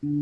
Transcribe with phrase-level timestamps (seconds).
[0.00, 0.12] Hola,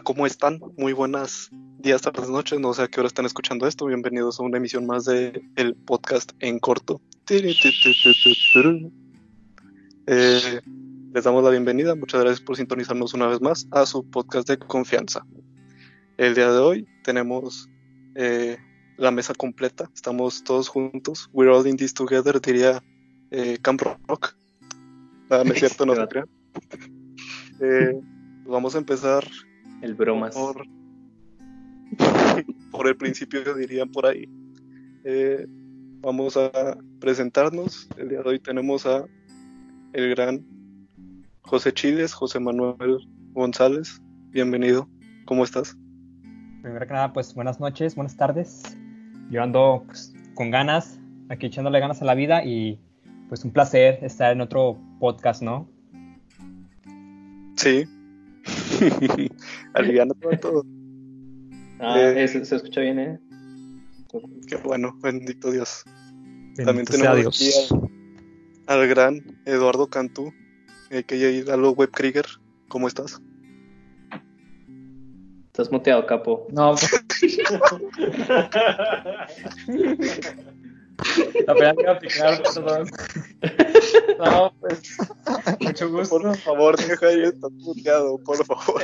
[0.00, 0.60] ¿cómo están?
[0.76, 1.48] Muy buenas
[1.78, 2.60] días, tardes, noches.
[2.60, 3.86] No sé a qué hora están escuchando esto.
[3.86, 7.00] Bienvenidos a una emisión más de el podcast en corto.
[10.06, 10.60] Eh,
[11.14, 11.94] les damos la bienvenida.
[11.94, 15.24] Muchas gracias por sintonizarnos una vez más a su podcast de confianza.
[16.18, 17.70] El día de hoy tenemos
[18.14, 18.58] eh,
[18.96, 19.90] la mesa completa.
[19.94, 21.28] Estamos todos juntos.
[21.32, 22.82] We're all in this together, diría
[23.30, 24.34] eh, Camp Rock.
[25.30, 26.28] Nada, no es cierto, no se crean.
[27.60, 28.00] Eh,
[28.46, 29.24] vamos a empezar
[29.82, 30.34] El bromas.
[30.34, 30.64] por,
[32.70, 34.28] por el principio, dirían por ahí.
[35.04, 35.46] Eh,
[36.00, 37.88] vamos a presentarnos.
[37.96, 39.04] El día de hoy tenemos a
[39.92, 40.44] el gran
[41.42, 42.98] José Chiles, José Manuel
[43.32, 44.00] González.
[44.30, 44.88] Bienvenido.
[45.24, 45.76] ¿Cómo estás?
[46.62, 48.76] Primero que nada, pues buenas noches, buenas tardes.
[49.30, 50.98] Yo ando pues, con ganas,
[51.28, 52.78] aquí echándole ganas a la vida y
[53.28, 55.68] pues un placer estar en otro podcast, ¿no?
[57.56, 57.84] Sí.
[59.74, 60.64] Aliviana todo, todo.
[61.80, 63.18] Ah, Eh, eso se escucha bien, ¿eh?
[64.46, 65.82] Qué bueno, bendito Dios.
[66.56, 67.74] Bendito También tenemos aquí Dios.
[68.66, 70.32] al, al gran Eduardo Cantú,
[70.90, 72.26] eh, que ya ir a los Web Krieger.
[72.68, 73.20] ¿Cómo estás?
[75.56, 76.46] Estás muteado, capo.
[76.50, 77.38] No, pues,
[81.46, 82.90] la pena que iba a picar, perdón.
[84.18, 84.98] No, pues,
[85.60, 86.20] mucho gusto.
[86.20, 88.82] Por favor, deja ahí, estás puteado, por favor.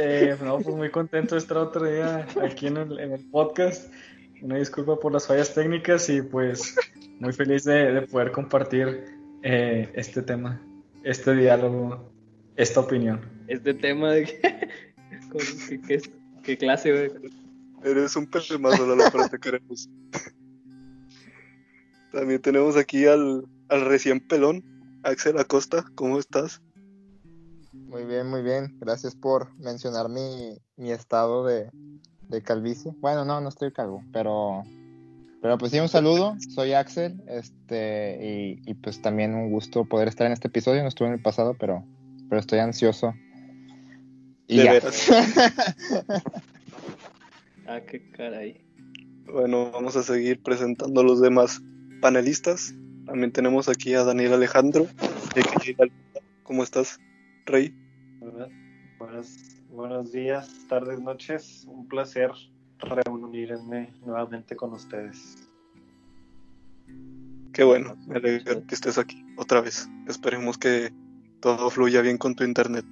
[0.00, 3.92] Eh, no, pues muy contento de estar otro día aquí en el, en el podcast.
[4.40, 6.74] Una disculpa por las fallas técnicas y pues
[7.20, 9.04] muy feliz de, de poder compartir
[9.42, 10.58] eh, este tema,
[11.04, 12.10] este diálogo,
[12.56, 13.20] esta opinión.
[13.46, 14.85] Este tema de que...
[15.26, 16.10] con- ¿Qué, qué, es-
[16.42, 17.32] qué clase, güey?
[17.84, 19.88] Eres un pelmazo, Lalo, pero te queremos.
[22.12, 24.64] También tenemos aquí al, al recién pelón,
[25.02, 25.84] Axel Acosta.
[25.94, 26.62] ¿Cómo estás?
[27.72, 28.76] Muy bien, muy bien.
[28.80, 31.70] Gracias por mencionar mi, mi estado de,
[32.28, 32.92] de calvicie.
[33.00, 34.62] Bueno, no, no estoy calvo, pero,
[35.42, 36.34] pero pues sí, un saludo.
[36.54, 40.82] Soy Axel, este, y, y pues también un gusto poder estar en este episodio.
[40.82, 41.84] No estuve en el pasado, pero,
[42.28, 43.14] pero estoy ansioso.
[44.48, 44.72] Y De ya.
[44.72, 45.08] veras.
[47.68, 48.60] Ah, qué caray.
[49.24, 51.60] Bueno, vamos a seguir presentando a los demás
[52.00, 52.72] panelistas.
[53.06, 54.86] También tenemos aquí a Daniel Alejandro.
[56.44, 57.00] ¿Cómo estás,
[57.44, 57.74] Rey?
[58.20, 58.50] Buenas,
[59.00, 59.28] buenos,
[59.68, 61.64] buenos días, tardes, noches.
[61.66, 62.30] Un placer
[62.78, 65.48] reunirme nuevamente con ustedes.
[67.52, 69.88] Qué bueno, me alegra que estés aquí otra vez.
[70.06, 70.92] Esperemos que
[71.40, 72.84] todo fluya bien con tu internet.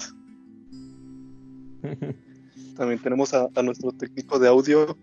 [2.76, 4.96] También tenemos a, a nuestro técnico de audio,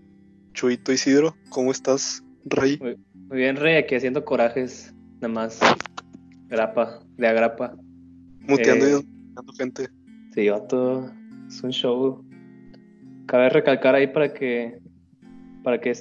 [0.54, 1.36] Chuito Isidro.
[1.50, 2.78] ¿Cómo estás, Rey?
[2.80, 2.98] Muy
[3.38, 5.60] bien, Rey, aquí haciendo corajes, nada más.
[6.50, 7.78] Grapa, de agrapa.
[8.42, 9.02] Muteando Eh.
[9.02, 9.88] y gente.
[10.34, 11.10] Sí, todo
[11.48, 12.26] es un show.
[13.28, 14.80] Cabe recalcar ahí para que
[15.64, 15.94] para que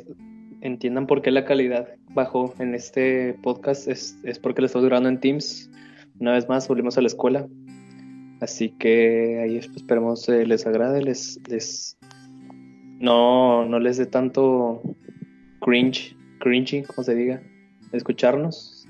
[0.62, 5.08] entiendan por qué la calidad bajó en este podcast es, es porque lo estoy durando
[5.08, 5.70] en Teams.
[6.18, 7.46] Una vez más volvimos a la escuela.
[8.40, 11.96] Así que ahí es- esperemos eh, les agrade, les, les
[13.00, 14.82] no, no les dé tanto
[15.60, 17.42] cringe, cringy, como se diga,
[17.92, 18.86] escucharnos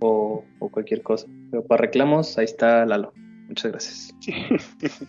[0.00, 1.26] o, o cualquier cosa.
[1.50, 3.12] Pero para reclamos, ahí está Lalo.
[3.48, 4.14] Muchas gracias.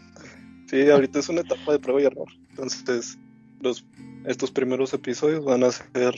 [0.67, 2.27] Sí, ahorita es una etapa de prueba y error.
[2.49, 3.19] Entonces,
[3.61, 3.85] los,
[4.25, 6.15] estos primeros episodios van a ser,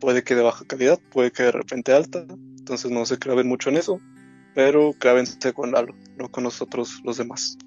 [0.00, 2.26] puede que de baja calidad, puede que de repente alta.
[2.58, 4.00] Entonces, no se claven mucho en eso.
[4.54, 7.58] Pero clávense con Lalo, no con nosotros los demás.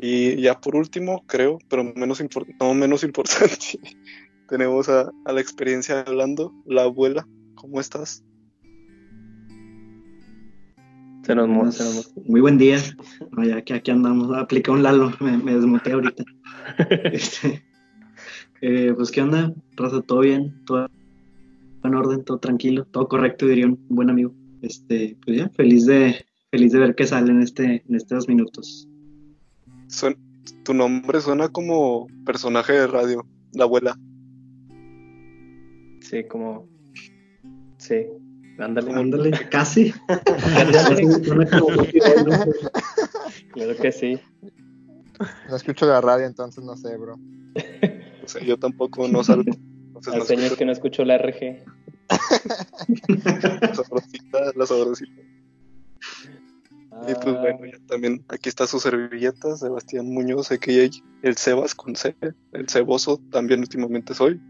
[0.00, 3.78] Y ya por último, creo, pero menos impor- no menos importante,
[4.48, 7.26] tenemos a, a la experiencia hablando, la abuela.
[7.54, 8.24] ¿Cómo estás?
[11.22, 12.78] Se nos, Buenas- se nos Muy buen día.
[13.30, 14.36] No, ya que aquí andamos.
[14.36, 16.24] Aplica un Lalo, me, me desmuté ahorita.
[17.12, 17.62] Este,
[18.62, 19.52] eh, pues, ¿qué onda?
[19.76, 20.64] Raza, ¿todo bien?
[20.64, 20.86] ¿Todo
[21.84, 22.24] en orden?
[22.24, 22.86] ¿Todo tranquilo?
[22.86, 23.46] ¿Todo correcto?
[23.46, 24.34] Diría un buen amigo.
[24.64, 28.88] Este, pues ya, feliz de, feliz de ver que sale en, este, en estos minutos.
[29.88, 30.16] Suen-
[30.64, 33.98] tu nombre suena como personaje de radio, la abuela.
[36.00, 36.66] Sí, como.
[37.78, 38.06] Sí,
[38.58, 38.92] ándale.
[38.92, 39.92] Ándale, casi.
[43.52, 44.18] Claro que sí.
[45.48, 47.14] No escucho la radio, entonces no sé, bro.
[48.24, 49.52] O sea, yo tampoco no salgo.
[49.86, 51.64] Entonces Al no señor escucho que no escuchó la RG.
[52.08, 55.22] La sabrosita, la sabrosita.
[57.08, 60.88] Y pues Ah, bueno, ya también aquí está su servilleta, Sebastián Muñoz, a.k.a.
[61.22, 62.14] el Sebas con C,
[62.52, 64.40] el Ceboso, también últimamente soy.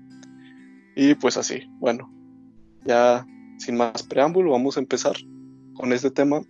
[0.95, 2.13] Y pues así, bueno.
[2.85, 3.27] ya
[3.59, 5.17] sin más preámbulo, vamos a empezar
[5.75, 6.43] con este tema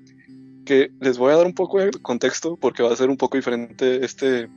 [0.64, 3.36] que les voy a dar un poco de contexto porque va a ser un poco
[3.36, 4.48] diferente este,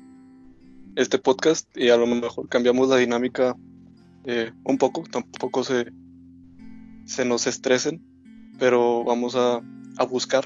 [0.95, 3.55] este podcast y a lo mejor cambiamos la dinámica
[4.25, 5.88] eh, un poco, tampoco se,
[7.07, 8.04] se nos estresen,
[8.59, 9.62] pero vamos a,
[9.98, 10.45] a buscar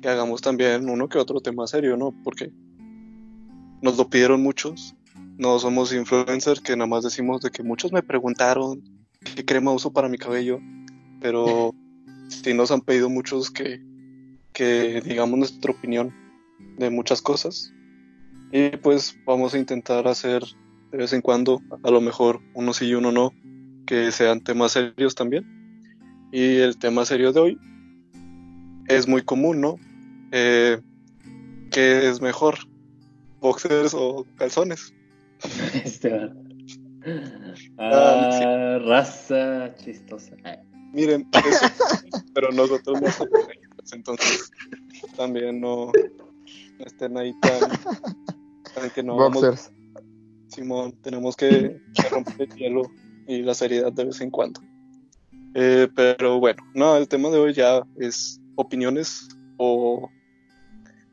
[0.00, 2.14] que hagamos también uno que otro tema serio, ¿no?
[2.22, 2.52] Porque
[3.82, 4.94] nos lo pidieron muchos,
[5.38, 8.82] no somos influencers que nada más decimos de que muchos me preguntaron
[9.36, 10.60] qué crema uso para mi cabello,
[11.20, 11.74] pero
[12.28, 13.80] sí nos han pedido muchos que,
[14.52, 16.14] que digamos nuestra opinión
[16.76, 17.72] de muchas cosas.
[18.52, 20.42] Y pues vamos a intentar hacer
[20.90, 23.32] de vez en cuando, a lo mejor uno sí y uno no,
[23.88, 25.44] que sean temas serios también.
[26.30, 27.58] Y el tema serio de hoy
[28.86, 29.76] es muy común, ¿no?
[30.30, 30.78] Eh,
[31.70, 32.56] ¿Qué es mejor?
[33.40, 34.92] ¿Boxers o calzones?
[35.84, 36.12] Este,
[37.78, 40.36] ah, raza chistosa.
[40.92, 41.66] Miren, eso,
[42.34, 43.48] pero nosotros no somos
[43.92, 44.50] entonces
[45.16, 45.86] también no,
[46.78, 47.70] no estén ahí tan,
[48.74, 49.72] tan que no vamos- Boxers.
[50.48, 52.82] Simón, tenemos que, que romper el hielo
[53.28, 54.60] y la seriedad de vez en cuando.
[55.54, 59.28] Eh, pero bueno, no, el tema de hoy ya es opiniones
[59.58, 60.10] o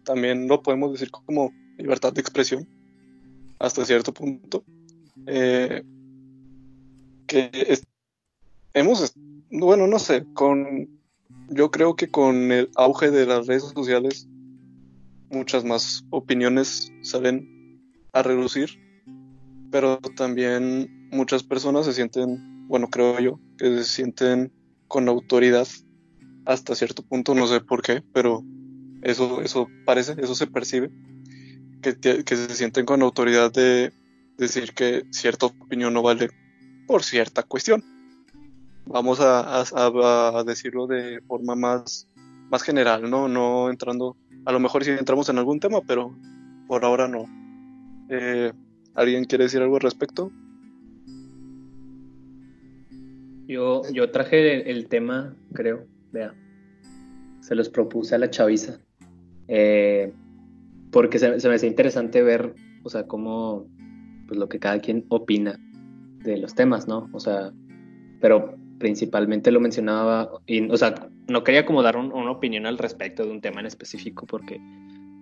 [0.03, 2.67] también lo podemos decir como libertad de expresión
[3.59, 4.63] hasta cierto punto.
[5.27, 5.83] Eh,
[7.27, 7.79] que
[8.73, 9.13] hemos,
[9.49, 10.89] bueno, no sé, con,
[11.49, 14.27] yo creo que con el auge de las redes sociales,
[15.29, 17.81] muchas más opiniones salen
[18.13, 18.85] a relucir
[19.75, 24.51] pero también muchas personas se sienten, bueno, creo yo, que se sienten
[24.87, 25.67] con autoridad
[26.45, 28.43] hasta cierto punto, no sé por qué, pero
[29.01, 30.91] eso, eso parece, eso se percibe,
[31.81, 33.91] que, que se sienten con autoridad de
[34.37, 36.29] decir que cierta opinión no vale
[36.87, 37.83] por cierta cuestión.
[38.85, 42.07] Vamos a, a- a decirlo de forma más,
[42.49, 43.27] más general, ¿no?
[43.27, 44.15] No entrando,
[44.45, 46.15] a lo mejor sí entramos en algún tema, pero
[46.67, 47.25] por ahora no.
[48.09, 48.53] Eh,
[48.93, 50.31] ¿Alguien quiere decir algo al respecto?
[53.47, 56.33] Yo, yo traje el, tema, creo, vea.
[57.41, 58.79] Se los propuse a la chaviza.
[59.47, 60.11] Eh,
[60.91, 63.67] porque se, se me hace interesante ver, o sea, cómo,
[64.27, 65.59] pues lo que cada quien opina
[66.23, 67.09] de los temas, ¿no?
[67.11, 67.51] O sea,
[68.21, 72.77] pero principalmente lo mencionaba, y, o sea, no quería como dar un- una opinión al
[72.77, 74.59] respecto de un tema en específico, porque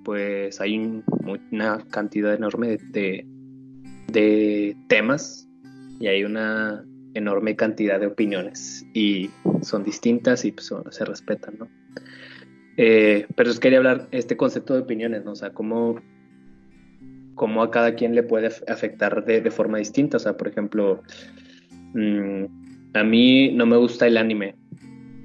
[0.06, 1.04] pues hay un-
[1.52, 3.26] una cantidad enorme de,
[4.12, 5.50] de temas
[6.00, 9.30] y hay una enorme cantidad de opiniones y
[9.62, 11.68] son distintas y pues, se respetan, ¿no?
[12.78, 15.32] Eh, pero es quería hablar este concepto de opiniones, ¿no?
[15.32, 16.02] O sea, cómo,
[17.36, 20.18] cómo a cada quien le puede af- afectar de, forma distinta.
[20.18, 21.04] O sea, por ejemplo,
[21.94, 22.46] mm,
[22.94, 24.56] a mí no me gusta el anime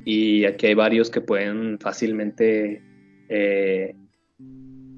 [0.04, 2.82] y aquí hay varios que pueden fácilmente
[3.28, 3.94] eh,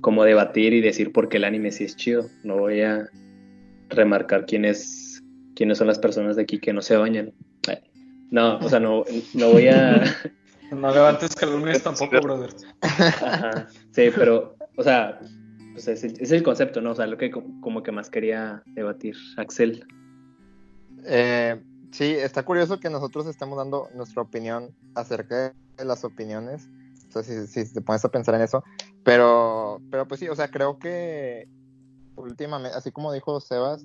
[0.01, 2.29] como debatir y decir por qué el anime sí es chido.
[2.43, 3.09] No voy a
[3.89, 5.00] remarcar quiénes,
[5.61, 7.35] quiénes son las personas de aquí que no se bañan.
[7.69, 7.81] Ay,
[8.31, 9.05] No, o sea, no,
[9.35, 10.03] no voy a...
[10.73, 12.49] No levantes calumnias tampoco, brother.
[12.81, 15.19] Ajá, sí, pero, o sea,
[15.75, 16.93] pues es el concepto, ¿no?
[16.93, 19.85] O sea, lo que co- como que más quería debatir Axel.
[21.05, 21.61] Eh,
[21.91, 26.71] sí, está curioso que nosotros estemos dando nuestra opinión acerca de las opiniones.
[27.09, 28.65] O sea, si, si te pones a pensar en eso.
[29.05, 31.47] Pero, pero pues sí, o sea, creo que
[32.17, 33.85] últimamente, así como dijo Sebas,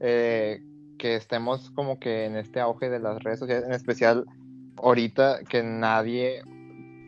[0.00, 0.60] eh,
[1.06, 4.24] que estemos como que en este auge de las redes sociales, en especial
[4.76, 6.42] ahorita que nadie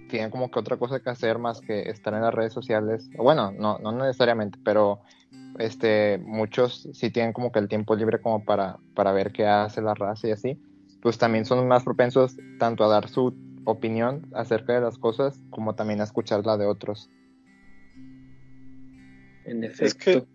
[0.08, 3.10] tiene como que otra cosa que hacer más que estar en las redes sociales.
[3.16, 5.00] Bueno, no, no necesariamente, pero
[5.58, 9.82] este, muchos sí tienen como que el tiempo libre como para, para ver qué hace
[9.82, 10.62] la raza y así,
[11.02, 15.74] pues también son más propensos tanto a dar su opinión acerca de las cosas como
[15.74, 17.10] también a escuchar la de otros.
[19.44, 19.98] En Es efecto.
[19.98, 20.26] que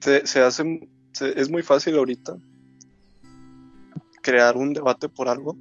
[0.00, 0.88] se, se hace,
[1.20, 2.36] es muy fácil ahorita
[4.22, 5.56] crear un debate por algo,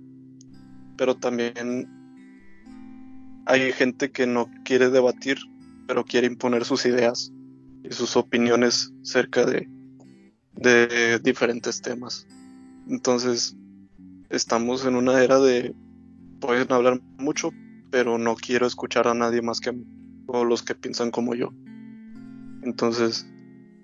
[0.98, 1.88] pero también
[3.46, 5.38] hay gente que no quiere debatir,
[5.88, 7.32] pero quiere imponer sus ideas
[7.84, 9.68] y sus opiniones cerca de,
[10.54, 12.28] de diferentes temas.
[12.88, 13.56] Entonces,
[14.30, 15.74] estamos en una era de
[16.39, 17.51] pueden hablar mucho,
[17.92, 19.86] pero no quiero escuchar a nadie más que a mí,
[20.28, 21.51] o los que piensan como yo.
[22.63, 23.25] Entonces,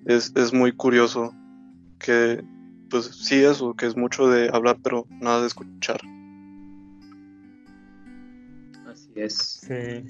[0.06, 1.34] es, es muy curioso
[2.00, 2.44] que,
[2.90, 6.00] pues sí, eso, que es mucho de hablar, pero nada de escuchar.
[8.88, 9.34] Así es.
[9.36, 10.06] Sí.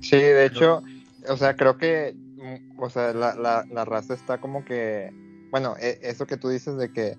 [0.00, 0.82] Sí, de hecho,
[1.28, 5.10] o sea, creo que, mm, o sea, la, la, la raza está como que,
[5.50, 7.16] bueno, e- eso que tú dices de que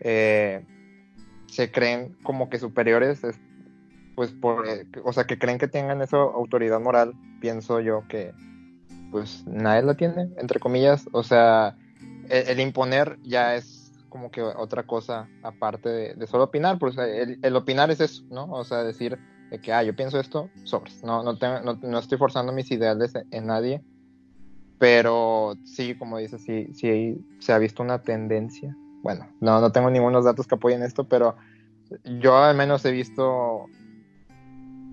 [0.00, 0.64] eh,
[1.46, 3.36] se creen como que superiores, es,
[4.14, 8.32] pues por, eh, o sea, que creen que tengan esa autoridad moral, pienso yo que
[9.10, 11.76] pues nadie la tiene, entre comillas, o sea,
[12.30, 17.56] el, imponer ya es como que otra cosa aparte de, solo opinar, pues el, el,
[17.56, 18.50] opinar es eso, ¿no?
[18.50, 19.18] O sea, decir
[19.50, 23.12] de que, ah, yo pienso esto, sobres, no, no, no, no estoy forzando mis ideales
[23.30, 23.82] en nadie,
[24.78, 28.74] pero sí, como dices, sí, sí se ha visto una tendencia.
[29.02, 31.36] Bueno, no, no tengo ningunos datos que apoyen esto, pero
[32.20, 33.66] yo al menos he visto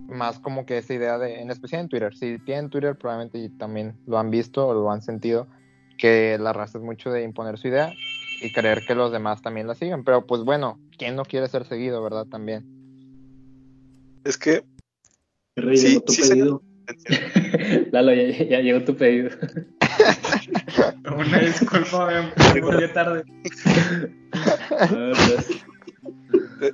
[0.08, 3.96] más como que esa idea de, en especial en Twitter, si tienen Twitter probablemente también
[4.06, 5.48] lo han visto o lo han sentido,
[5.97, 7.93] que la raza es mucho de imponer su idea
[8.41, 11.65] y creer que los demás también la siguen, pero pues bueno, ¿quién no quiere ser
[11.65, 12.25] seguido, verdad?
[12.25, 12.65] También.
[14.23, 14.63] Es que...
[15.55, 16.61] Rey, sí, tu sí pedido.
[17.07, 17.89] Se...
[17.91, 19.31] Lalo, ya, ya, llegó tu pedido.
[21.17, 23.23] Una disculpa, me volví tarde.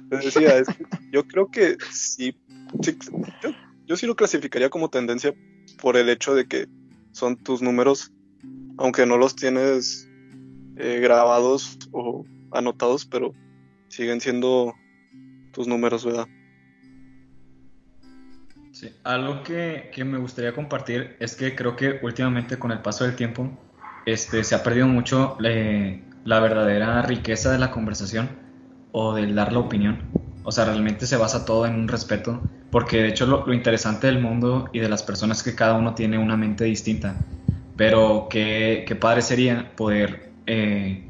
[0.10, 2.36] te decía, es que yo creo que sí
[2.82, 2.98] sí,
[3.42, 3.52] yo,
[3.86, 5.34] yo, sí lo clasificaría como tendencia
[5.82, 6.68] por el hecho de que
[7.12, 8.12] son tus números,
[8.78, 10.10] aunque no los tienes
[10.78, 13.34] eh, grabados o anotados, pero
[13.88, 14.74] siguen siendo
[15.52, 16.28] tus números, ¿verdad?
[18.72, 23.04] Sí, algo que, que, me gustaría compartir es que creo que últimamente con el paso
[23.04, 23.52] del tiempo
[24.08, 28.30] este, se ha perdido mucho la, la verdadera riqueza de la conversación
[28.92, 30.02] o del dar la opinión.
[30.44, 34.08] O sea, realmente se basa todo en un respeto, porque de hecho lo, lo, interesante
[34.08, 37.16] del mundo y de las personas es que cada uno tiene una mente distinta,
[37.76, 41.10] pero qué, qué padre sería poder, eh,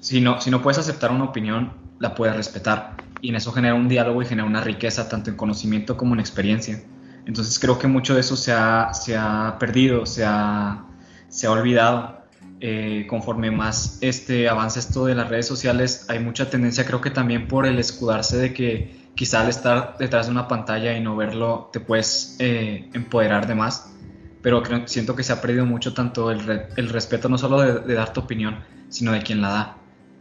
[0.00, 3.74] si, no, si no puedes aceptar una opinión, la puedes respetar, y en eso genera
[3.74, 6.80] un diálogo y genera una riqueza tanto en conocimiento como en experiencia.
[7.26, 10.84] Entonces creo que mucho de eso se ha, se ha perdido, se ha,
[11.28, 12.18] se ha olvidado.
[12.60, 17.10] Eh, conforme más este avance esto de las redes sociales, hay mucha tendencia, creo que
[17.10, 21.14] también por el escudarse de que quizá al estar detrás de una pantalla y no
[21.14, 23.94] verlo te puedes eh, empoderar de más,
[24.42, 27.60] pero creo, siento que se ha perdido mucho tanto el, re, el respeto no solo
[27.60, 29.76] de, de, dar tu opinión, sino de quien la da.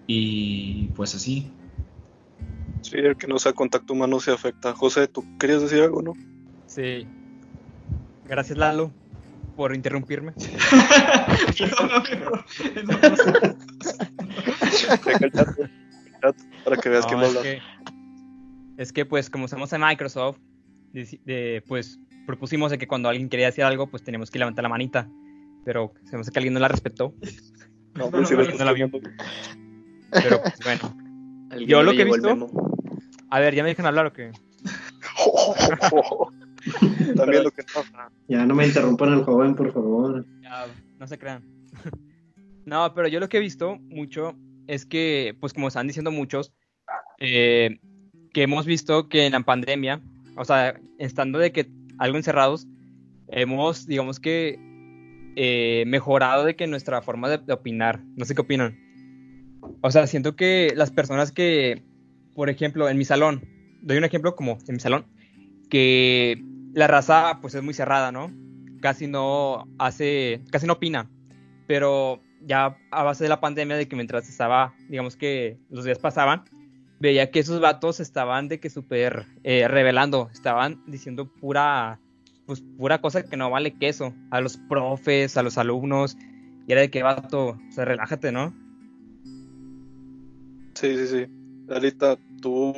[0.07, 1.51] Y pues así.
[2.81, 4.73] Sí, el que no sea contacto humano se afecta.
[4.73, 6.13] José, ¿tú querías decir algo, no?
[6.67, 7.07] Sí.
[8.27, 8.91] Gracias, Lalo
[9.57, 10.31] por interrumpirme.
[16.63, 17.61] para que veas no, que es que,
[18.77, 20.37] es que pues como estamos en Microsoft,
[20.93, 24.61] de, de, pues propusimos de que cuando alguien quería decir algo, pues teníamos que levantar
[24.61, 25.09] la manita.
[25.65, 27.15] Pero sabemos que alguien no la respetó.
[27.95, 28.91] No, pues, sí, no la vio.
[30.11, 30.95] Pero pues bueno.
[31.65, 32.47] Yo lo que he visto.
[33.31, 34.31] A ver, ¿ya me dejan hablar o qué?
[37.15, 38.11] También lo que pasa.
[38.27, 40.25] Ya no me interrumpan el joven, por favor.
[40.41, 40.67] Ya,
[40.99, 41.43] no se crean.
[42.65, 44.35] no, pero yo lo que he visto mucho
[44.67, 46.53] es que, pues como están diciendo muchos,
[47.19, 47.79] eh,
[48.33, 50.01] que hemos visto que en la pandemia,
[50.35, 52.67] o sea, estando de que algo encerrados,
[53.27, 54.59] hemos, digamos que,
[55.35, 58.01] eh, mejorado de que nuestra forma de, de opinar.
[58.15, 58.77] No sé qué opinan.
[59.81, 61.83] O sea, siento que las personas que,
[62.33, 63.43] por ejemplo, en mi salón,
[63.81, 65.05] doy un ejemplo como en mi salón,
[65.69, 66.41] que
[66.73, 68.31] la raza pues es muy cerrada, ¿no?
[68.81, 71.09] Casi no hace, casi no opina,
[71.67, 75.99] pero ya a base de la pandemia, de que mientras estaba, digamos que los días
[75.99, 76.43] pasaban,
[76.99, 81.99] veía que esos vatos estaban de que súper eh, revelando, estaban diciendo pura,
[82.45, 86.17] pues pura cosa que no vale queso a los profes, a los alumnos,
[86.67, 88.53] y era de que vato, o sea, relájate, ¿no?
[90.73, 91.25] Sí, sí, sí.
[91.69, 92.73] Alita, ¿tú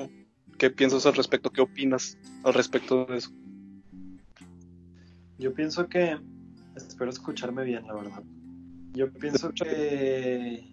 [0.58, 1.50] qué piensas al respecto?
[1.50, 3.32] ¿Qué opinas al respecto de eso?
[5.38, 6.18] Yo pienso que,
[6.76, 8.24] espero escucharme bien, la verdad.
[8.94, 10.64] Yo pienso que,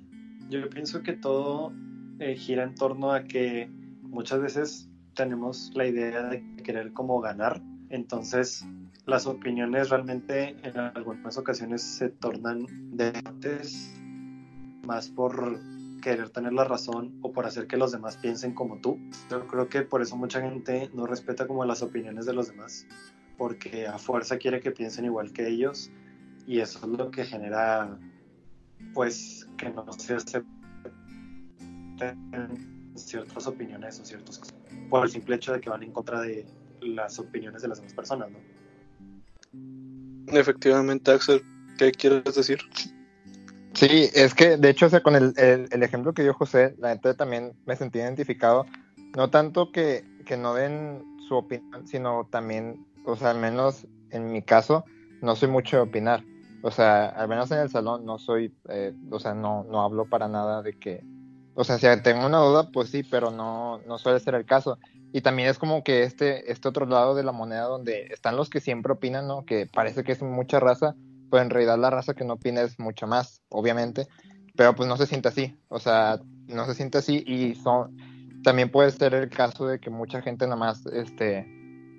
[0.48, 1.72] yo pienso que todo
[2.18, 3.68] eh, gira en torno a que
[4.02, 8.66] muchas veces tenemos la idea de querer como ganar, entonces
[9.06, 13.94] las opiniones realmente en algunas ocasiones se tornan debates
[14.86, 15.60] más por
[16.02, 18.98] querer tener la razón o por hacer que los demás piensen como tú.
[19.30, 22.86] Yo creo que por eso mucha gente no respeta como las opiniones de los demás
[23.36, 25.90] porque a fuerza quiere que piensen igual que ellos
[26.46, 27.98] y eso es lo que genera
[28.94, 30.55] pues que no se acepten
[32.94, 34.40] ciertas opiniones o ciertos
[34.88, 36.46] por el simple hecho de que van en contra de
[36.80, 38.38] las opiniones de las demás personas, ¿no?
[40.28, 41.42] Efectivamente, Axel,
[41.78, 42.58] ¿qué quieres decir?
[43.74, 46.74] Sí, es que de hecho, o sea, con el, el, el, ejemplo que dio José,
[46.78, 48.66] la neta también me sentí identificado,
[49.16, 54.32] no tanto que, que no den su opinión, sino también o sea, al menos en
[54.32, 54.84] mi caso,
[55.22, 56.24] no soy mucho de opinar.
[56.62, 60.06] O sea, al menos en el salón no soy, eh, o sea, no, no hablo
[60.06, 61.04] para nada de que,
[61.56, 64.78] o sea, si tengo una duda, pues sí, pero no, no suele ser el caso.
[65.12, 68.50] Y también es como que este, este otro lado de la moneda donde están los
[68.50, 69.46] que siempre opinan, ¿no?
[69.46, 70.94] Que parece que es mucha raza,
[71.30, 74.06] pues en realidad la raza que no opina es mucha más, obviamente,
[74.54, 77.96] pero pues no se siente así, o sea, no se siente así y son,
[78.42, 81.46] también puede ser el caso de que mucha gente nada más, este,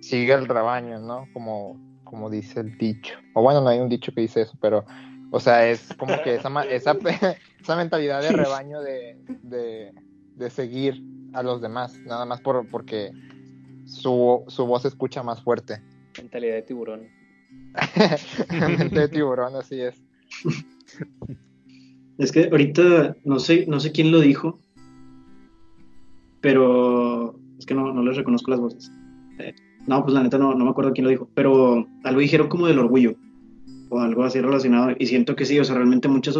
[0.01, 1.25] sigue el rebaño, ¿no?
[1.33, 4.85] Como, como dice el dicho, o bueno, no hay un dicho que dice eso, pero
[5.31, 6.97] o sea, es como que esa, esa,
[7.61, 11.03] esa mentalidad de rebaño de, de, seguir
[11.33, 13.11] a los demás, nada más por, porque
[13.85, 15.81] su, su voz se escucha más fuerte.
[16.17, 17.07] Mentalidad de tiburón.
[18.51, 20.01] Mentalidad de tiburón, así es.
[22.17, 24.59] Es que ahorita no sé, no sé quién lo dijo,
[26.41, 28.91] pero es que no, no les reconozco las voces.
[29.39, 29.53] Eh,
[29.85, 32.67] no, pues la neta no, no me acuerdo quién lo dijo, pero algo dijeron como
[32.67, 33.15] del orgullo
[33.89, 34.95] o algo así relacionado.
[34.97, 36.37] Y siento que sí, o sea, realmente muchas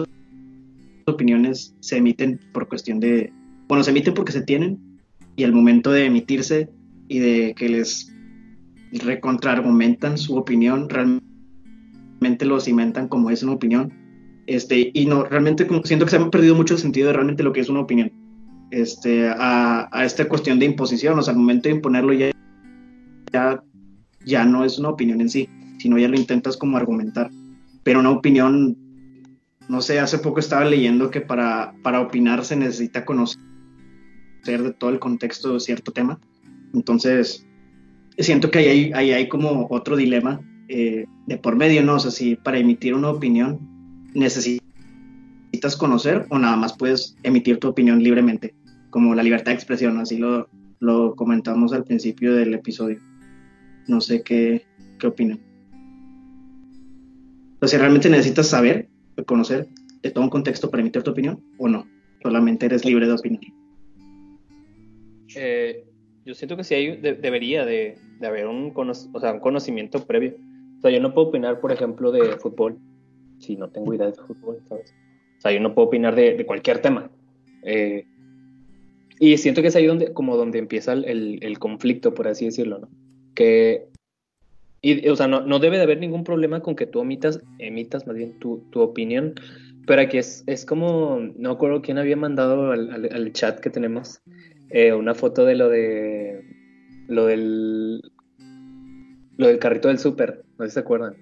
[1.06, 3.32] opiniones se emiten por cuestión de,
[3.68, 5.00] bueno, se emiten porque se tienen
[5.36, 6.70] y al momento de emitirse
[7.08, 8.14] y de que les
[8.92, 13.94] recontraargumentan su opinión, realmente lo cimentan como es una opinión.
[14.48, 17.62] Este, y no, realmente siento que se ha perdido mucho sentido de realmente lo que
[17.62, 18.12] es una opinión.
[18.72, 22.32] Este, a, a esta cuestión de imposición, o sea, al momento de imponerlo ya,
[23.32, 23.64] ya,
[24.26, 27.30] ya no es una opinión en sí, sino ya lo intentas como argumentar.
[27.88, 28.76] Pero una opinión,
[29.70, 33.40] no sé, hace poco estaba leyendo que para, para opinar se necesita conocer
[34.44, 36.20] de todo el contexto de cierto tema.
[36.74, 37.48] Entonces,
[38.18, 41.96] siento que ahí hay, ahí hay como otro dilema eh, de por medio, ¿no?
[41.96, 43.58] O sea, si para emitir una opinión
[44.14, 48.54] necesitas conocer o nada más puedes emitir tu opinión libremente,
[48.90, 50.50] como la libertad de expresión, así lo,
[50.82, 53.00] lo comentamos al principio del episodio.
[53.88, 54.66] No sé qué,
[55.00, 55.47] qué opinan.
[57.68, 58.88] O sea, realmente necesitas saber,
[59.26, 59.68] conocer
[60.02, 61.86] de todo un contexto para emitir tu opinión o no.
[62.24, 63.42] Solamente eres libre de opinar.
[65.36, 65.86] Eh,
[66.24, 70.36] yo siento que sí hay, debería de, haber un, o sea, un conocimiento previo.
[70.78, 72.78] O sea, yo no puedo opinar, por ejemplo, de fútbol
[73.40, 74.96] si no tengo idea de fútbol, ¿sabes?
[75.38, 77.12] O sea, yo no puedo opinar de, cualquier tema.
[77.64, 78.06] Eh,
[79.20, 82.80] y siento que es ahí donde, como donde empieza el, el conflicto, por así decirlo,
[82.80, 82.88] ¿no?
[83.36, 83.90] Que
[84.88, 88.08] y, o sea, no, no, debe de haber ningún problema con que tú emitas, emitas
[88.08, 89.34] más bien tu, tu opinión,
[89.86, 94.22] pero aquí es, es, como, no recuerdo quién había mandado al, al, chat que tenemos
[94.70, 96.42] eh, una foto de lo de,
[97.08, 98.02] lo del,
[99.38, 101.16] lo del carrito del súper, no sé si se acuerdan,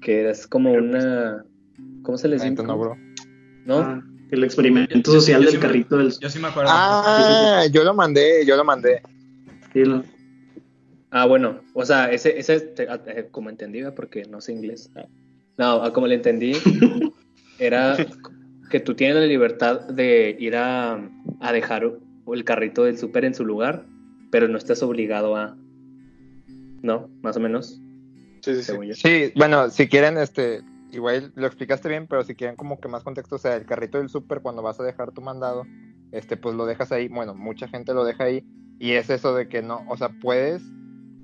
[0.00, 1.44] que es como una,
[2.02, 2.62] ¿cómo se les dice?
[2.62, 2.96] No, bro.
[3.64, 3.78] ¿No?
[3.78, 6.70] Ah, el experimento social del carrito del Yo sí me acuerdo.
[6.72, 9.02] Ah, yo lo mandé, yo lo mandé.
[9.72, 10.02] Sí, lo,
[11.14, 14.90] Ah, bueno, o sea, ese, ese ah, eh, como entendí, porque no sé inglés.
[14.96, 15.06] Ah,
[15.58, 16.54] no, como le entendí,
[17.58, 17.96] era
[18.70, 20.94] que tú tienes la libertad de ir a,
[21.40, 21.84] a dejar
[22.32, 23.84] el carrito del súper en su lugar,
[24.30, 25.54] pero no estás obligado a.
[26.80, 27.10] ¿No?
[27.20, 27.78] Más o menos.
[28.40, 28.94] Sí, sí, sí.
[28.94, 33.04] Sí, bueno, si quieren, este, igual lo explicaste bien, pero si quieren como que más
[33.04, 35.66] contexto, o sea, el carrito del súper cuando vas a dejar tu mandado,
[36.10, 38.44] este, pues lo dejas ahí, bueno, mucha gente lo deja ahí,
[38.78, 40.62] y es eso de que no, o sea, puedes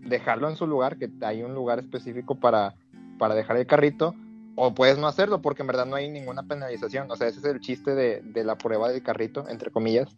[0.09, 2.75] dejarlo en su lugar, que hay un lugar específico para,
[3.19, 4.15] para dejar el carrito,
[4.57, 7.11] o puedes no hacerlo porque en verdad no hay ninguna penalización.
[7.11, 10.09] O sea, ese es el chiste de, de, la prueba del carrito, entre comillas,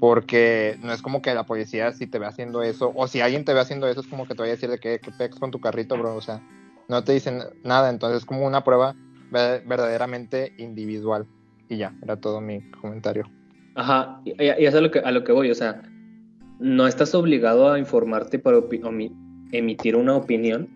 [0.00, 3.44] porque no es como que la policía si te ve haciendo eso, o si alguien
[3.44, 5.52] te ve haciendo eso, es como que te vaya a decir de que, que con
[5.52, 6.16] tu carrito, bro.
[6.16, 6.42] O sea,
[6.88, 8.96] no te dicen nada, entonces es como una prueba
[9.30, 11.26] verdaderamente individual.
[11.68, 13.28] Y ya, era todo mi comentario.
[13.74, 15.82] Ajá, y, y es a lo, que, a lo que voy, o sea,
[16.58, 18.56] no estás obligado a informarte para
[19.52, 20.68] emitir una opinión,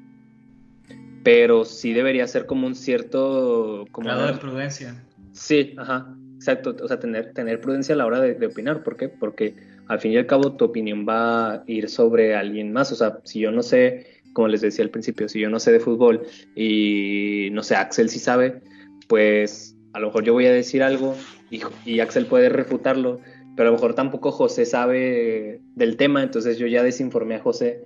[1.23, 3.87] pero sí debería ser como un cierto...
[3.93, 5.05] Como grado de prudencia.
[5.33, 9.09] Sí, ajá, exacto, o sea, tener, tener prudencia a la hora de, opinar, ¿por qué?
[9.09, 9.55] Porque
[9.89, 13.19] al fin y al cabo tu opinión va a ir sobre alguien más, o sea,
[13.25, 16.23] si yo no sé, como les decía al principio, si yo no sé de fútbol
[16.55, 18.63] y no sé, Axel sí sabe,
[19.09, 21.15] pues a lo mejor yo voy a decir algo
[21.51, 23.21] y, y Axel puede refutarlo,
[23.57, 27.85] pero a lo mejor tampoco José sabe del tema, entonces yo ya desinformé a José,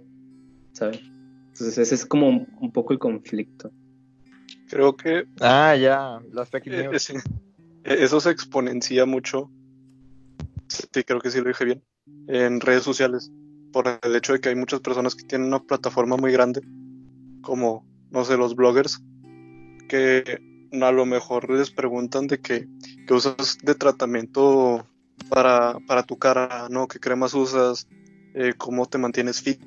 [0.74, 1.00] ¿sabes?
[1.00, 3.72] Entonces ese es como un, poco el conflicto.
[4.68, 5.24] Creo que...
[5.40, 7.10] Ah, ya, las fake eh, news.
[7.10, 7.22] Eh,
[7.84, 9.50] eso se exponencia mucho,
[10.68, 11.82] sí, creo que sí lo dije bien,
[12.28, 13.30] en redes sociales,
[13.72, 16.62] por el hecho de que hay muchas personas que tienen una plataforma muy grande,
[17.40, 19.00] como, no sé, los bloggers,
[19.88, 20.40] que
[20.72, 22.66] a lo mejor les preguntan de que,
[23.06, 24.86] que usas de tratamiento
[25.28, 26.88] para, para tu cara, ¿no?
[26.88, 27.86] ¿Qué cremas usas?
[28.34, 29.60] Eh, ¿Cómo te mantienes fit?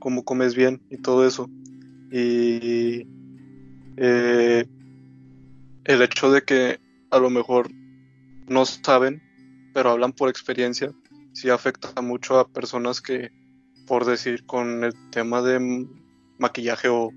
[0.00, 0.82] ¿Cómo comes bien?
[0.90, 1.48] Y todo eso.
[2.10, 3.06] Y
[3.96, 4.66] eh,
[5.84, 7.70] el hecho de que a lo mejor
[8.48, 9.22] no saben
[9.72, 10.92] pero hablan por experiencia,
[11.32, 13.30] sí afecta mucho a personas que,
[13.86, 15.86] por decir, con el tema de
[16.38, 17.10] maquillaje o,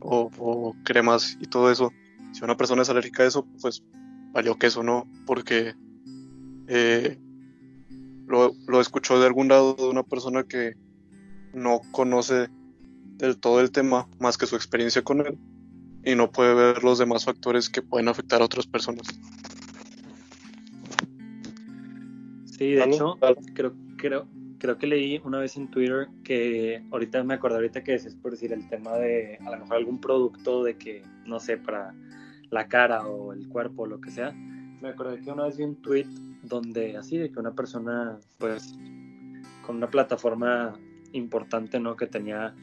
[0.00, 1.92] o, cremas y todo eso,
[2.32, 3.82] si una persona es alérgica a eso, pues
[4.32, 5.74] valió que eso no, porque
[6.68, 7.18] eh,
[8.26, 10.74] lo, lo escuchó de algún lado de una persona que
[11.54, 12.48] no conoce
[13.18, 15.38] del todo el tema más que su experiencia con él
[16.04, 19.06] y no puede ver los demás factores que pueden afectar a otras personas.
[22.46, 23.18] Sí, de hecho,
[23.54, 24.26] creo, creo,
[24.58, 28.32] creo que leí una vez en Twitter que ahorita me acordé ahorita que es por
[28.32, 31.94] decir el tema de a lo mejor algún producto de que, no sé, para
[32.50, 34.32] la cara o el cuerpo o lo que sea.
[34.32, 36.06] Me acordé que una vez vi un tweet
[36.42, 38.74] donde así de que una persona pues
[39.64, 40.74] con una plataforma
[41.12, 41.96] importante, ¿no?
[41.96, 42.54] Que tenía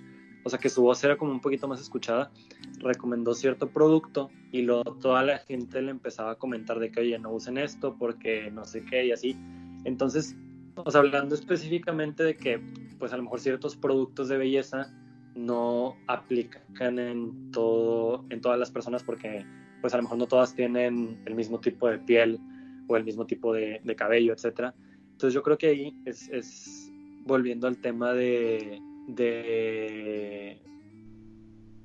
[0.44, 2.32] o sea que su voz era como un poquito más escuchada,
[2.80, 7.20] recomendó cierto producto y luego toda la gente le empezaba a comentar de que, oye,
[7.20, 9.38] no usen esto porque no sé qué y así.
[9.84, 10.36] Entonces,
[10.76, 12.62] o sea, hablando específicamente de que,
[12.98, 14.94] pues a lo mejor ciertos productos de belleza
[15.36, 19.46] no aplican en todo, en todas las personas porque,
[19.82, 22.40] pues a lo mejor no todas tienen el mismo tipo de piel
[22.88, 24.74] o el mismo tipo de, cabello, etcétera.
[25.12, 26.89] Entonces yo creo que ahí es, es
[27.30, 28.82] volviendo al tema de,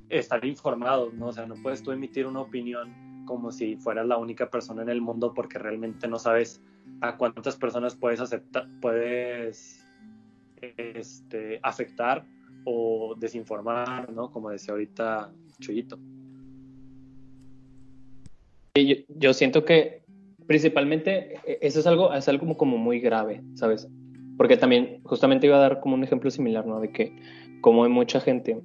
[0.08, 1.28] estar informado, ¿no?
[1.28, 2.92] O sea, no puedes tú emitir una opinión
[3.26, 6.60] como si fueras la única persona en el mundo porque realmente no sabes
[7.00, 9.86] a cuántas personas puedes aceptar, puedes
[10.60, 12.24] este, afectar
[12.64, 14.30] o desinformar, ¿no?
[14.30, 15.98] Como decía ahorita Chuyito.
[18.74, 20.02] Yo, yo siento que
[20.46, 23.88] principalmente e, eso es algo, es algo como muy grave, ¿sabes?
[24.36, 26.80] Porque también, justamente iba a dar como un ejemplo similar, ¿no?
[26.80, 27.16] De que
[27.60, 28.60] como hay mucha gente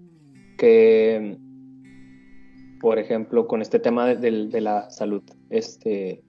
[0.58, 1.38] que,
[2.82, 6.23] por ejemplo, con este tema de, la salud, este,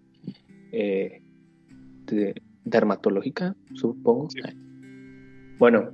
[0.73, 1.23] eh,
[2.65, 4.29] dermatológica, supongo.
[5.59, 5.91] Bueno,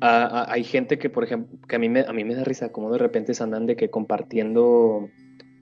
[0.00, 2.90] hay gente que, por ejemplo, que a mí me, a mí me da risa, como
[2.90, 5.08] de repente se andan de que compartiendo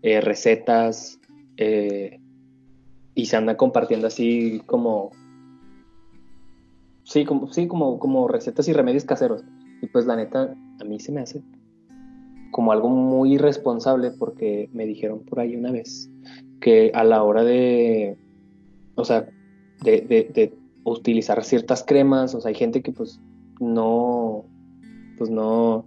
[0.03, 1.20] eh, recetas
[1.57, 2.20] eh,
[3.14, 5.11] y se andan compartiendo así como
[7.07, 9.45] Sí, como, sí, como, como recetas y remedios caseros.
[9.81, 11.42] Y pues la neta, a mí se me hace
[12.51, 16.11] como algo muy irresponsable porque me dijeron por ahí una vez
[16.61, 18.16] que a la hora de,
[18.95, 19.29] o sea,
[19.85, 23.21] de, de, utilizar ciertas cremas, o sea, hay gente que pues
[23.61, 24.47] no,
[25.19, 25.87] pues no,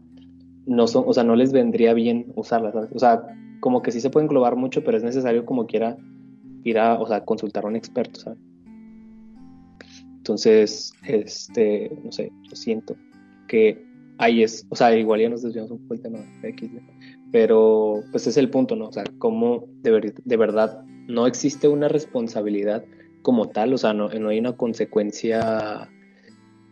[0.67, 3.23] no son, o sea, no les vendría bien usarlas, O sea,
[3.61, 5.97] como que sí se puede englobar mucho, pero es necesario como quiera
[6.63, 8.39] ir a, o sea, consultar a un experto, ¿sabes?
[10.19, 12.95] Entonces, este, no sé, lo siento
[13.47, 13.85] que
[14.17, 16.01] ahí es, o sea, igual ya nos desviamos un poco
[16.43, 16.71] X,
[17.31, 18.89] pero pues es el punto, ¿no?
[18.89, 22.83] O sea, cómo de, de verdad no existe una responsabilidad
[23.21, 25.89] como tal, o sea, no, no hay una consecuencia,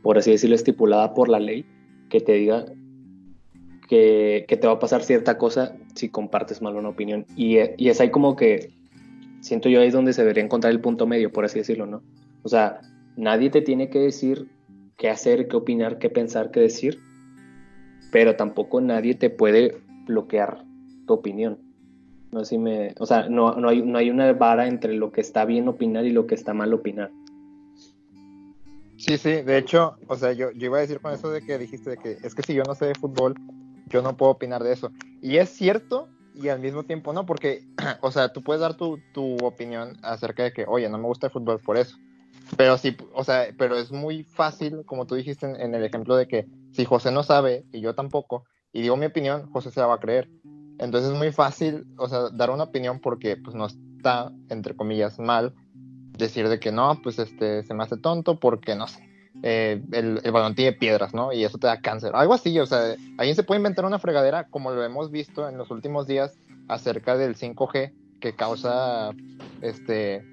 [0.03, 1.65] por así decirlo, estipulada por la ley
[2.09, 2.65] que te diga
[3.87, 7.25] que, que, te va a pasar cierta cosa si compartes mal una opinión.
[7.37, 8.71] Y, y, es ahí como que
[9.39, 12.03] siento yo ahí es donde se debería encontrar el punto medio, por así decirlo, ¿no?
[12.43, 12.81] O sea,
[13.17, 14.47] Nadie te tiene que decir
[14.95, 16.99] qué hacer, qué opinar, qué pensar, qué decir,
[18.11, 20.63] pero tampoco nadie te puede bloquear
[21.07, 21.57] tu opinión.
[22.31, 25.11] No sé si me, o sea, no, no, hay, no hay una vara entre lo
[25.11, 27.11] que está bien opinar y lo que está mal opinar.
[28.97, 31.57] Sí, sí, de hecho, o sea, yo, yo iba a decir con eso de que
[31.57, 33.33] dijiste de que es que si yo no sé de fútbol,
[33.87, 34.91] yo no puedo opinar de eso.
[35.21, 37.63] Y es cierto y al mismo tiempo no, porque,
[38.01, 41.27] o sea, tú puedes dar tu, tu opinión acerca de que, oye, no me gusta
[41.27, 41.97] el fútbol por eso.
[42.55, 46.27] Pero sí, o sea, pero es muy fácil, como tú dijiste en, el ejemplo de
[46.27, 49.87] que si José no sabe y yo tampoco, y digo mi opinión, José se la
[49.87, 50.29] va a creer.
[50.79, 55.19] Entonces es muy fácil, o sea, dar una opinión porque pues no está, entre comillas,
[55.19, 55.53] mal
[56.17, 59.07] decir de que no, pues este, se me hace tonto porque, no sé,
[59.43, 61.31] eh, el, el, balón tiene piedras, ¿no?
[61.31, 62.15] Y eso te da cáncer.
[62.15, 65.57] Algo así, o sea, alguien se puede inventar una fregadera como lo hemos visto en
[65.57, 69.11] los últimos días acerca del 5G que causa
[69.61, 70.23] este, eh,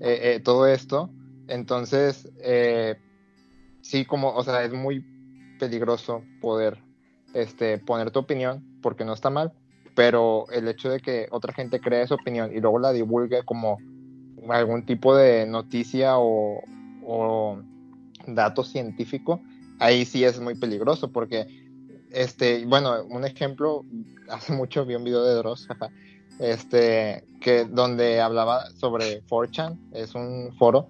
[0.00, 1.10] eh, todo esto.
[1.48, 2.96] Entonces, eh,
[3.82, 5.04] sí, como, o sea, es muy
[5.58, 6.78] peligroso poder
[7.34, 9.52] este, poner tu opinión porque no está mal,
[9.94, 13.78] pero el hecho de que otra gente crea esa opinión y luego la divulgue como
[14.48, 16.62] algún tipo de noticia o,
[17.04, 17.62] o
[18.26, 19.40] dato científico,
[19.78, 21.46] ahí sí es muy peligroso porque,
[22.10, 23.84] este, bueno, un ejemplo,
[24.28, 25.68] hace mucho vi un video de Dross,
[26.38, 30.88] este, que donde hablaba sobre 4chan, es un foro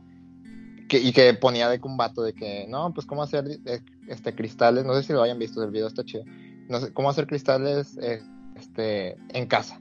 [0.91, 4.95] y que ponía de combato de que, no, pues cómo hacer eh, este, cristales, no
[4.95, 6.25] sé si lo hayan visto, el video está chido,
[6.69, 8.23] no sé, cómo hacer cristales eh,
[8.57, 9.81] este, en casa.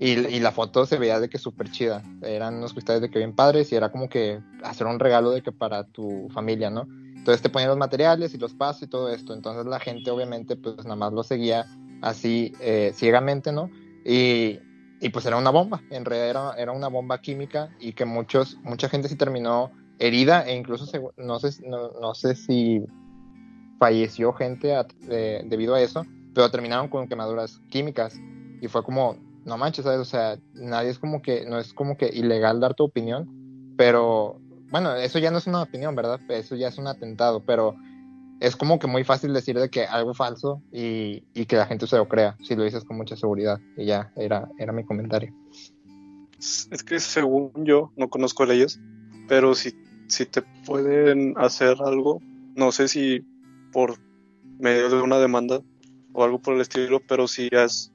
[0.00, 2.04] Y, y la foto se veía de que súper chida.
[2.22, 5.42] Eran unos cristales de que bien padres y era como que hacer un regalo de
[5.42, 6.86] que para tu familia, ¿no?
[7.16, 9.34] Entonces te ponían los materiales y los pasos y todo esto.
[9.34, 11.66] Entonces la gente obviamente pues nada más lo seguía
[12.00, 13.70] así eh, ciegamente, ¿no?
[14.04, 14.60] Y,
[15.00, 18.56] y, pues era una bomba, en realidad era, era, una bomba química y que muchos,
[18.62, 22.84] mucha gente sí terminó herida e incluso no, sé, no, no, sé si
[23.78, 24.74] falleció gente
[25.44, 28.18] debido a eso, pero terminaron con quemaduras químicas
[28.60, 30.00] y fue como, no manches, ¿sabes?
[30.00, 34.40] O sea, nadie es como que, no es como que ilegal dar tu opinión, pero
[34.70, 36.20] bueno, eso ya no es una opinión, ¿verdad?
[36.28, 37.74] Eso ya es un atentado, pero
[38.40, 41.86] es como que muy fácil decir de que algo falso y, y, que la gente
[41.86, 43.58] se lo crea, si lo dices con mucha seguridad.
[43.76, 45.34] Y ya, era, era mi comentario.
[46.38, 48.78] Es que según yo, no conozco leyes,
[49.26, 49.74] pero si,
[50.08, 52.20] si te pueden hacer algo,
[52.56, 53.20] no sé si
[53.72, 53.98] por
[54.58, 55.60] medio de una demanda
[56.12, 57.92] o algo por el estilo, pero si es,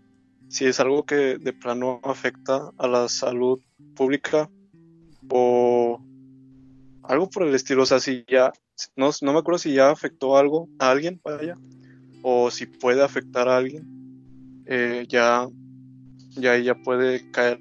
[0.48, 3.60] si es algo que de plano afecta a la salud
[3.96, 4.50] pública
[5.30, 6.02] o
[7.04, 8.54] algo por el estilo, o sea, si ya
[8.96, 11.58] no, no me acuerdo si ya afectó algo a alguien, vaya,
[12.22, 15.48] o si puede afectar a alguien, eh, ya,
[16.30, 17.60] ya, ya puede caer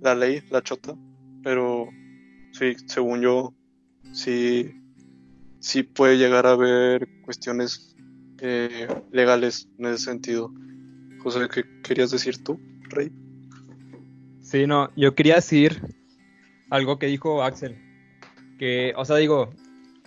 [0.00, 0.94] la ley, la chota,
[1.42, 1.88] pero
[2.52, 3.54] sí, según yo,
[4.14, 4.74] sí,
[5.60, 7.94] sí puede llegar a haber cuestiones
[8.40, 10.52] eh, legales en ese sentido.
[11.18, 12.58] José, ¿qué querías decir tú,
[12.90, 13.10] Rey?
[14.40, 15.80] Sí, no, yo quería decir
[16.70, 17.76] algo que dijo Axel,
[18.58, 19.50] que, o sea, digo,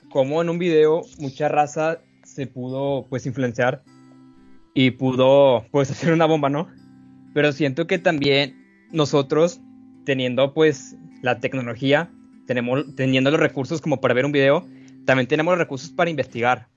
[0.10, 3.84] como en un video mucha raza se pudo pues influenciar
[4.74, 6.68] y pudo pues hacer una bomba, ¿no?
[7.34, 9.60] Pero siento que también nosotros
[10.06, 12.12] teniendo pues la tecnología,
[12.48, 14.66] tenemos, teniendo los recursos como para ver un video,
[15.06, 16.68] también tenemos los recursos para investigar,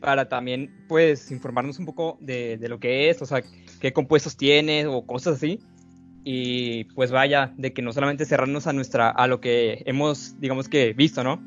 [0.00, 3.42] para también pues informarnos un poco de, de lo que es, o sea,
[3.80, 5.60] qué compuestos tiene o cosas así.
[6.24, 10.68] Y pues vaya, de que no solamente cerrarnos a nuestra, a lo que hemos, digamos
[10.68, 11.42] que, visto, ¿no?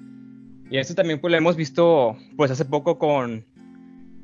[0.72, 3.46] Y eso también pues lo hemos visto pues hace poco con,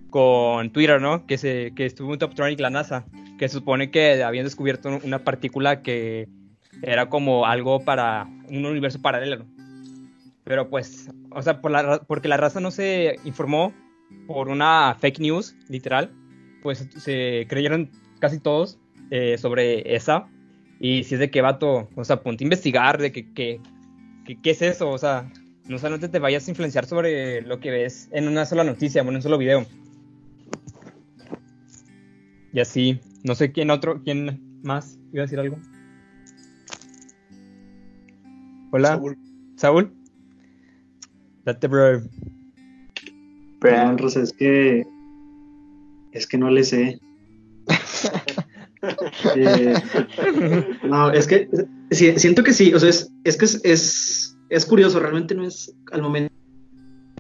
[0.10, 1.28] con Twitter, ¿no?
[1.28, 3.06] Que, se, que estuvo en Toptronic la NASA,
[3.38, 6.28] que supone que habían descubierto una partícula que
[6.82, 9.46] era como algo para un universo paralelo.
[10.44, 13.74] Pero pues, o sea, porque la raza no se informó
[14.28, 16.12] por una fake news, literal,
[16.64, 18.80] pues se creyeron casi todos
[19.12, 20.28] eh, sobre esa.
[20.80, 23.62] Y si es de que vato, o sea, ponte a investigar de que, que,
[24.42, 25.32] qué es eso, o sea,
[25.68, 29.10] no solamente te vayas a influenciar sobre lo que ves en una sola noticia en
[29.10, 29.66] un solo video.
[32.52, 35.58] Y así, no sé quién otro, quién más iba a decir algo.
[38.72, 39.18] Hola, Saúl.
[39.56, 39.94] ¿Saúl?
[41.46, 42.02] Date, bro.
[43.62, 44.86] Pero, Rosa, es que.
[46.12, 47.00] Es que no le sé.
[49.36, 49.74] eh,
[50.84, 51.50] no, es que.
[51.92, 56.02] siento que sí, o sea, es, es que es es curioso, realmente no es al
[56.02, 56.32] momento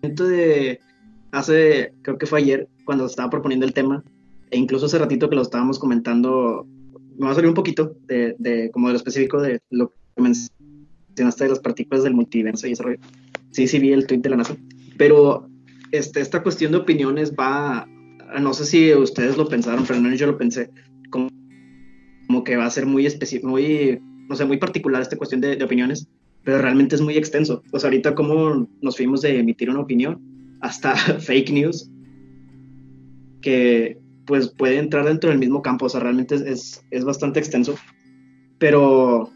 [0.01, 0.79] de
[1.31, 4.03] hace, creo que fue ayer, cuando estaba proponiendo el tema,
[4.49, 6.65] e incluso hace ratito que lo estábamos comentando,
[7.17, 9.95] me va a salir un poquito de, de como de lo específico de lo que
[11.09, 12.83] mencionaste de las partículas del multiverso y eso.
[13.51, 14.55] Sí, sí vi el tweet de la NASA,
[14.97, 15.49] pero
[15.91, 17.87] este, esta cuestión de opiniones va,
[18.39, 20.69] no sé si ustedes lo pensaron, pero al menos yo lo pensé,
[21.09, 21.29] como,
[22.27, 25.55] como que va a ser muy específico, muy, no sé, muy particular esta cuestión de,
[25.55, 26.07] de opiniones,
[26.43, 27.63] pero realmente es muy extenso.
[27.71, 30.21] Pues ahorita como nos fuimos de emitir una opinión
[30.61, 31.89] hasta fake news,
[33.41, 37.75] que pues puede entrar dentro del mismo campo, o sea, realmente es, es bastante extenso,
[38.59, 39.31] pero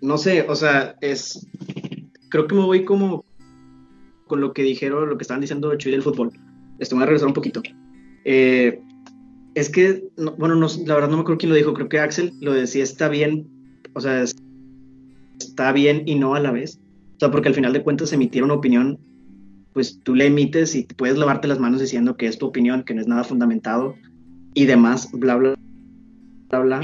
[0.00, 1.46] no sé, o sea, es,
[2.28, 3.24] creo que me voy como
[4.26, 6.32] con lo que dijeron, lo que estaban diciendo Chuy del fútbol.
[6.78, 7.62] Esto me voy a regresar un poquito.
[8.24, 8.80] Eh,
[9.54, 10.04] es que,
[10.36, 12.84] bueno, no, la verdad no me acuerdo quién lo dijo, creo que Axel lo decía,
[12.84, 13.48] está bien,
[13.94, 14.36] o sea, es,
[15.40, 16.78] está bien y no a la vez.
[17.16, 19.00] O sea, porque al final de cuentas emitir una opinión,
[19.72, 22.94] pues tú la emites y puedes lavarte las manos diciendo que es tu opinión, que
[22.94, 23.96] no es nada fundamentado
[24.54, 25.54] y demás, bla, bla,
[26.48, 26.80] bla, bla.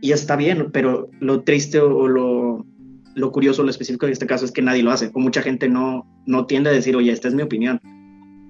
[0.00, 2.64] Y está bien, pero lo triste o, lo,
[3.14, 5.68] lo curioso, lo específico de este caso es que nadie lo hace, o mucha gente
[5.68, 7.80] no, no tiende a decir, oye, esta es mi opinión.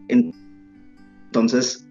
[0.08, 1.88] Entonces,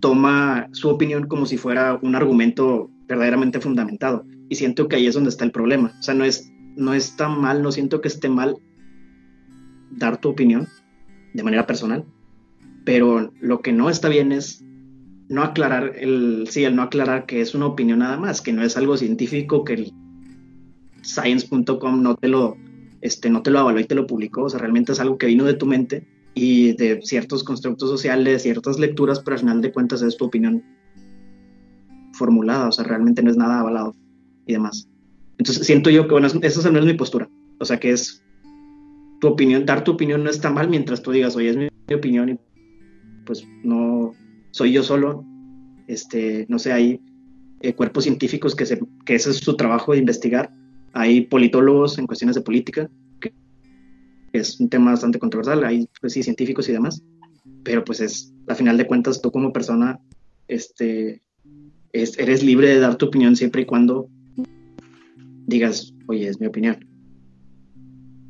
[0.00, 4.24] toma su opinión como si fuera un argumento verdaderamente fundamentado.
[4.48, 5.94] Y siento que ahí es donde está el problema.
[5.98, 8.56] O sea, no es, no está mal, no siento que esté mal
[9.90, 10.68] dar tu opinión
[11.34, 12.04] de manera personal,
[12.84, 14.64] pero lo que no está bien es
[15.28, 18.62] no aclarar el, sí, el no aclarar que es una opinión nada más, que no
[18.62, 19.92] es algo científico, que el
[21.02, 22.56] science.com no te lo,
[23.00, 25.26] este, no te lo avaló y te lo publicó, o sea, realmente es algo que
[25.26, 29.72] vino de tu mente y de ciertos constructos sociales, ciertas lecturas, pero al final de
[29.72, 30.62] cuentas es tu opinión
[32.12, 33.94] formulada, o sea, realmente no es nada avalado.
[34.46, 34.88] y demás.
[35.38, 37.28] Entonces siento yo que, bueno, esa es mi postura.
[37.58, 38.22] O sea, que es
[39.20, 42.28] tu opinión, dar tu opinión no está mal mientras tú digas, oye, es mi, opinión
[42.30, 42.38] y
[43.26, 44.12] pues no
[44.52, 45.24] soy yo solo.
[45.88, 47.00] Este, no sé, hay
[47.60, 50.52] eh, cuerpos científicos que, se, que ese es su trabajo de investigar.
[50.92, 52.88] Hay politólogos en cuestiones de política,
[53.20, 53.32] que
[54.32, 55.64] es un tema bastante controversial.
[55.64, 57.02] Hay, pues sí, científicos y demás.
[57.64, 60.00] Pero pues es, a final de cuentas, tú como persona,
[60.48, 61.22] este,
[61.92, 64.08] eres libre de dar tu opinión siempre y cuando
[65.46, 66.88] digas, oye, es mi opinión.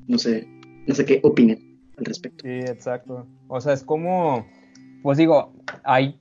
[0.07, 0.47] No sé,
[0.87, 2.45] no sé qué opinen al respecto.
[2.45, 3.27] Sí, exacto.
[3.49, 4.47] O sea, es como,
[5.03, 5.53] pues digo,
[5.85, 6.19] hay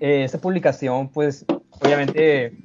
[0.00, 1.44] eh, esta publicación, pues
[1.82, 2.56] obviamente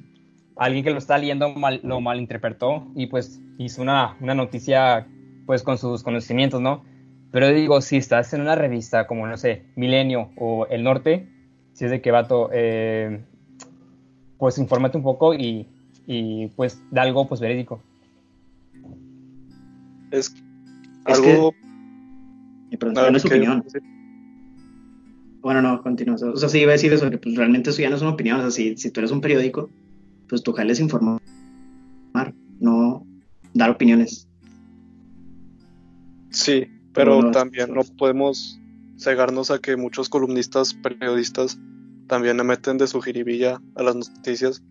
[0.56, 5.06] alguien que lo está leyendo mal, lo malinterpretó y pues hizo una, una noticia
[5.46, 6.84] pues con sus conocimientos, ¿no?
[7.30, 11.28] Pero digo, si estás en una revista como, no sé, Milenio o El Norte,
[11.72, 13.20] si es de que vato, eh,
[14.38, 15.66] pues infórmate un poco y,
[16.06, 17.82] y pues da algo pues verídico.
[20.10, 20.34] Es,
[21.04, 21.52] algo...
[22.70, 23.64] Que, no, es opinión.
[25.40, 26.16] Bueno, no, continúa.
[26.16, 28.12] O sea, sí iba a decir eso, que pues realmente eso ya no es una
[28.12, 28.38] opinión.
[28.38, 29.70] O sea, si, si tú eres un periódico,
[30.28, 31.20] pues tu jale es informar,
[32.58, 33.06] no
[33.54, 34.28] dar opiniones.
[36.30, 38.60] Sí, pero también no podemos
[38.98, 41.58] cegarnos a que muchos columnistas, periodistas,
[42.06, 44.62] también le meten de su jiribilla a las noticias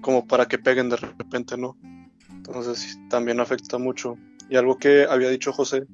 [0.00, 1.76] como para que peguen de repente, ¿no?
[2.30, 4.16] Entonces también afecta mucho.
[4.48, 5.86] Y algo que había dicho José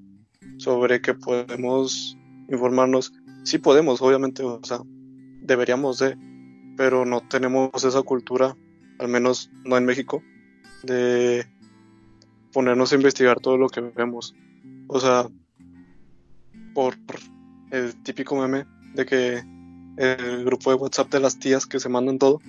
[0.59, 2.17] sobre que podemos
[2.49, 3.13] informarnos,
[3.45, 4.81] sí podemos, obviamente, o sea,
[5.43, 6.17] deberíamos de,
[6.77, 8.57] pero no tenemos esa cultura,
[8.99, 10.23] al menos no en México,
[10.83, 11.47] de
[12.53, 14.35] ponernos a investigar todo lo que vemos.
[14.89, 15.29] O sea,
[16.75, 16.97] por
[17.71, 19.43] el típico meme de que
[19.97, 22.41] el grupo de WhatsApp de las tías que se mandan todo,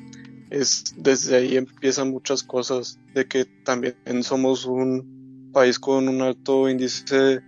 [0.50, 6.70] es desde ahí empiezan muchas cosas, de que también somos un país con un alto
[6.70, 7.42] índice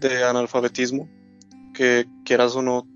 [0.00, 1.08] de analfabetismo,
[1.74, 2.86] que quieras o no,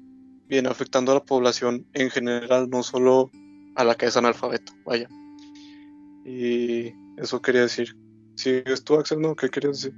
[0.48, 3.30] viene afectando a la población en general, no solo
[3.74, 5.09] a la que es analfabeta, vaya.
[6.24, 7.96] Y eso quería decir.
[8.35, 9.18] ¿Sigues tú, Axel?
[9.38, 9.94] ¿Qué querías decir?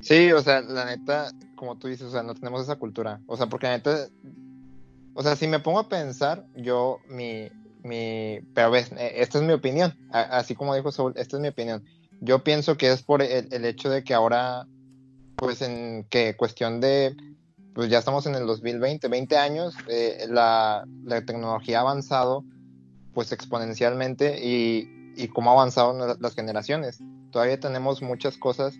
[0.00, 3.20] Sí, o sea, la neta, como tú dices, o sea, no tenemos esa cultura.
[3.26, 4.08] O sea, porque la neta,
[5.14, 7.48] o sea, si me pongo a pensar, yo, mi,
[7.82, 11.48] mi, pero ves, eh, esta es mi opinión, así como dijo Saúl, esta es mi
[11.48, 11.84] opinión.
[12.20, 14.66] Yo pienso que es por el, hecho de que ahora,
[15.36, 17.16] pues en que cuestión de,
[17.74, 22.44] pues ya estamos en el 2020, 20 años, eh, la, la, tecnología ha avanzado
[23.12, 27.00] pues exponencialmente y, y cómo ha avanzado las generaciones.
[27.30, 28.74] Todavía tenemos muchas cosas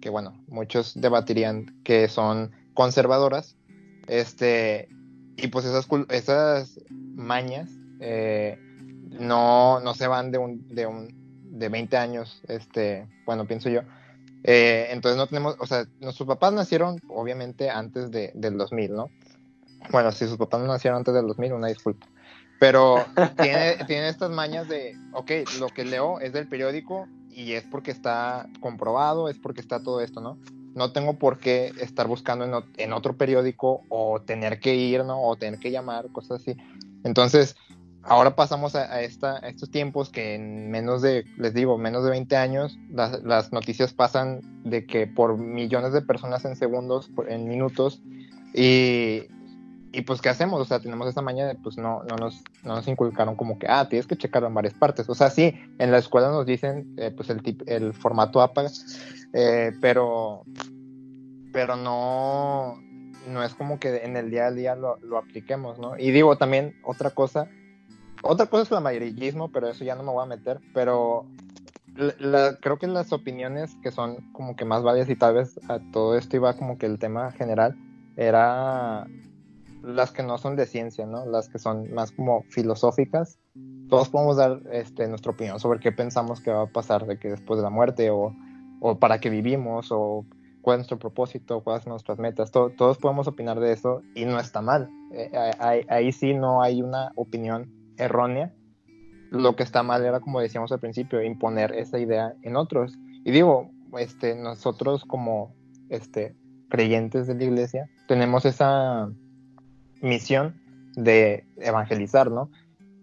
[0.00, 3.56] que, bueno, muchos debatirían que son conservadoras,
[4.08, 4.88] este,
[5.36, 6.80] y pues esas, esas
[7.14, 8.58] mañas eh,
[9.10, 11.20] no, no se van de un, de un
[11.58, 13.82] de 20 años, este, bueno, pienso yo.
[14.44, 19.10] Eh, entonces no tenemos, o sea, nuestros papás nacieron obviamente antes de, del 2000, ¿no?
[19.90, 22.06] Bueno, si sus papás no nacieron antes del 2000, una disculpa.
[22.58, 23.04] Pero
[23.40, 27.90] tiene, tiene estas mañas de, ok, lo que leo es del periódico y es porque
[27.90, 30.38] está comprobado, es porque está todo esto, ¿no?
[30.74, 35.22] No tengo por qué estar buscando en, en otro periódico o tener que ir, ¿no?
[35.22, 36.56] O tener que llamar, cosas así.
[37.02, 37.56] Entonces,
[38.02, 42.36] ahora pasamos a, esta, estos tiempos que en menos de, les digo, menos de 20
[42.36, 48.02] años, las, noticias pasan de que por millones de personas en segundos, en minutos,
[48.54, 49.24] y,
[49.92, 50.60] y pues, ¿qué hacemos?
[50.60, 53.66] O sea, tenemos esa maña de, pues, no, no, nos, no nos inculcaron como que,
[53.68, 55.08] ah, tienes que checarlo en varias partes.
[55.08, 58.66] O sea, sí, en la escuela nos dicen, eh, pues, el, el formato APA,
[59.32, 60.44] eh, pero,
[61.52, 62.76] pero no,
[63.28, 65.98] no es como que en el día a día lo, lo apliquemos, ¿no?
[65.98, 67.48] Y digo, también otra cosa,
[68.22, 70.60] otra cosa es el amarillismo, pero eso ya no me voy a meter.
[70.74, 71.26] Pero
[72.60, 76.16] creo que las opiniones que son como que más válidas y tal vez a todo
[76.16, 77.76] esto iba como que el tema general
[78.16, 79.06] era
[79.82, 81.26] las que no son de ciencia, ¿no?
[81.26, 83.38] Las que son más como filosóficas.
[83.88, 87.28] Todos podemos dar este, nuestra opinión sobre qué pensamos que va a pasar de que
[87.28, 88.34] después de la muerte o,
[88.80, 90.24] o para qué vivimos o
[90.60, 92.50] cuál es nuestro propósito, cuáles son nuestras metas.
[92.50, 94.90] todos podemos opinar de eso y no está mal.
[95.12, 95.30] Eh,
[95.88, 98.52] ahí sí no hay una opinión errónea.
[99.30, 102.98] Lo que está mal era, como decíamos al principio, imponer esa idea en otros.
[103.24, 105.54] Y digo, este, nosotros como
[105.88, 106.34] este,
[106.68, 109.08] creyentes de la iglesia tenemos esa
[110.00, 110.60] misión
[110.96, 112.50] de evangelizar, ¿no?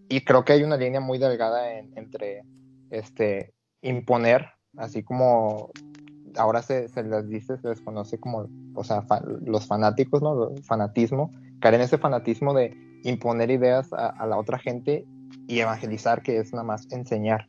[0.10, 2.43] Y creo que hay una línea muy delgada entre
[2.89, 5.72] este, imponer, así como
[6.38, 9.04] ahora se, se, les dice, se les conoce como, o sea,
[9.45, 10.54] los fanáticos, ¿no?
[10.64, 12.76] fanatismo, caer en ese fanatismo de
[13.08, 15.05] imponer ideas a, la otra gente
[15.47, 17.47] y evangelizar, que es nada más enseñar.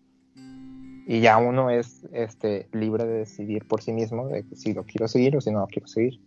[1.07, 5.09] y ya uno es este, libre de decidir por sí mismo de si lo quiero
[5.09, 6.21] seguir o si no lo quiero seguir.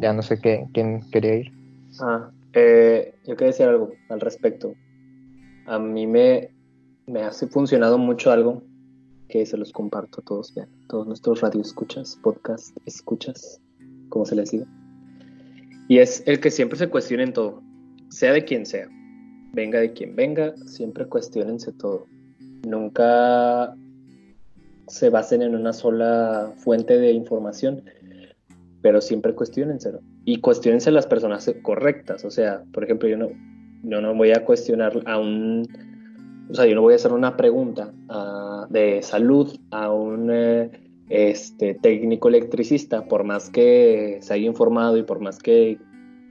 [0.00, 1.52] Ya no sé qué, quién quería ir.
[2.00, 4.74] Ah, eh, yo quería decir algo al respecto.
[5.66, 6.50] A mí me,
[7.06, 8.62] me ha funcionado mucho algo
[9.28, 10.54] que se los comparto a todos,
[10.88, 13.60] todos nuestros radioescuchas, podcast escuchas,
[14.08, 14.66] como se les diga.
[15.88, 17.62] Y es el que siempre se cuestionen todo,
[18.10, 18.88] sea de quien sea,
[19.52, 22.06] venga de quien venga, siempre cuestionense todo.
[22.66, 23.74] Nunca
[24.86, 27.82] se basen en una sola fuente de información,
[28.82, 30.00] pero siempre cuestionenselo.
[30.24, 32.24] Y cuestionense a las personas correctas.
[32.24, 33.30] O sea, por ejemplo, yo no,
[33.82, 35.66] yo no voy a cuestionar a un
[36.50, 40.70] o sea, yo no voy a hacer una pregunta uh, de salud a un eh,
[41.08, 45.78] este, técnico electricista, por más que se haya informado y por más que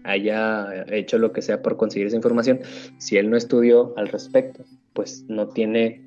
[0.04, 2.60] haya hecho lo que sea por conseguir esa información,
[2.98, 4.64] si él no estudió al respecto,
[4.94, 6.02] pues no tiene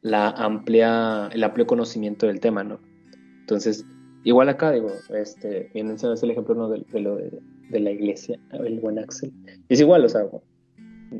[0.00, 2.80] la amplia, el amplio conocimiento del tema, ¿no?
[3.40, 3.86] Entonces,
[4.24, 6.68] igual acá, digo, este, bien el ejemplo ¿no?
[6.68, 7.38] de, lo de,
[7.70, 9.32] de, la iglesia, el buen Axel.
[9.68, 10.26] Es igual, o sea,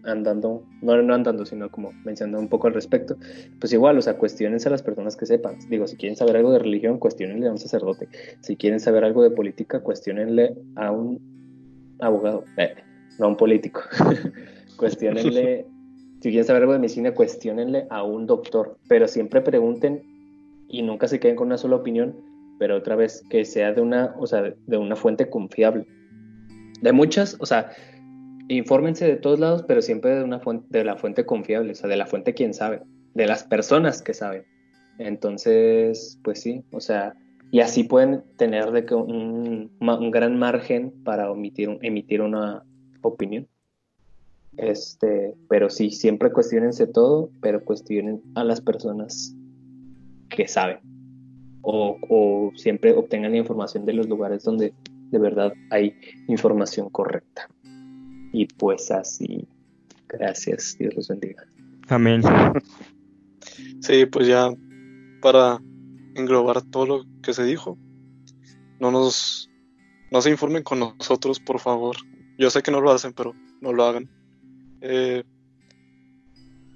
[0.04, 3.16] andando, no, no andando, sino como mencionando un poco al respecto,
[3.60, 5.56] pues igual, o sea, cuestionense a las personas que sepan.
[5.68, 8.08] Digo, si quieren saber algo de religión, cuestionenle a un sacerdote.
[8.40, 12.74] Si quieren saber algo de política, cuestionenle a un abogado, eh,
[13.18, 13.82] no a un político.
[14.76, 15.66] cuestionenle,
[16.20, 20.02] si quieren saber algo de medicina, cuestionenle a un doctor, pero siempre pregunten
[20.68, 22.16] y nunca se queden con una sola opinión,
[22.58, 25.86] pero otra vez que sea de una, o sea, de una fuente confiable.
[26.80, 27.70] De muchas, o sea,
[28.48, 31.88] infórmense de todos lados, pero siempre de una fuente, de la fuente confiable, o sea,
[31.88, 32.82] de la fuente quien sabe,
[33.14, 34.44] de las personas que saben.
[34.98, 37.14] Entonces, pues sí, o sea,
[37.50, 39.70] y así pueden tener de que un,
[40.10, 42.64] gran margen para omitir, emitir una
[43.02, 43.48] opinión.
[44.56, 49.34] Este, pero sí, siempre cuestionense todo, pero cuestionen a las personas
[50.28, 50.78] que saben.
[51.62, 54.74] O, o siempre obtengan la información de los lugares donde
[55.10, 55.94] de verdad hay
[56.28, 57.48] información correcta.
[58.34, 59.46] Y pues así,
[60.08, 61.44] gracias, Dios los bendiga.
[61.88, 62.20] Amén.
[63.80, 64.50] Sí, pues ya
[65.22, 65.60] para
[66.16, 67.78] englobar todo lo que se dijo,
[68.80, 69.48] no nos
[70.10, 71.96] no se informen con nosotros, por favor.
[72.36, 74.10] Yo sé que no lo hacen, pero no lo hagan.
[74.80, 75.22] Eh,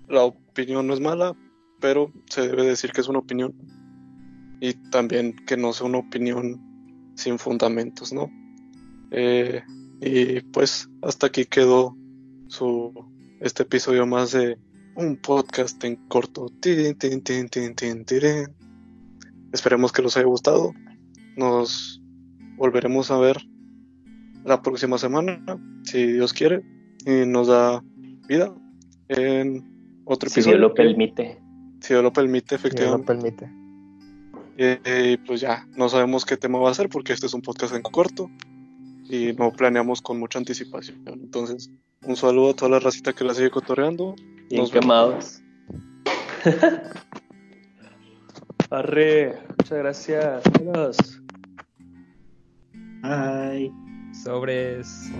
[0.08, 1.36] la opinión no es mala,
[1.80, 3.52] pero se debe decir que es una opinión.
[4.60, 8.30] Y también que no sea una opinión sin fundamentos, ¿no?
[9.10, 9.62] Eh,
[10.00, 11.96] y pues hasta aquí quedó
[12.48, 12.92] su
[13.40, 14.58] este episodio más de
[14.94, 16.46] un podcast en corto.
[19.52, 20.72] Esperemos que les haya gustado.
[21.36, 22.02] Nos
[22.56, 23.36] volveremos a ver
[24.44, 25.40] la próxima semana,
[25.84, 26.62] si Dios quiere,
[27.04, 27.82] y nos da
[28.28, 28.52] vida
[29.08, 30.44] en otro episodio.
[30.44, 31.38] Si Dios lo permite.
[31.80, 33.12] Si Dios lo permite, efectivamente.
[33.12, 33.58] Si Dios lo permite.
[34.56, 37.42] Y, y pues ya, no sabemos qué tema va a ser porque este es un
[37.42, 38.28] podcast en corto
[39.08, 41.02] y no planeamos con mucha anticipación.
[41.06, 41.70] Entonces,
[42.02, 44.14] un saludo a toda la racita que la sigue cotorreando.
[44.50, 45.42] Y quemados.
[48.70, 50.42] Arre, muchas gracias.
[50.54, 51.22] Adiós.
[53.02, 53.72] Ay.
[54.12, 55.10] Sobres.